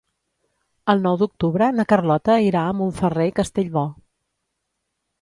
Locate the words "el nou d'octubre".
0.93-1.69